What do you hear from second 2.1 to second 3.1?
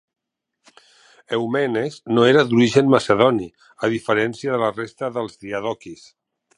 no era d'origen